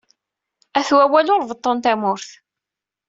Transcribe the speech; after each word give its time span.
At 0.79 0.89
wawal 0.95 1.27
ur 1.35 1.43
beṭṭun 1.49 1.77
tamurt. 1.83 2.27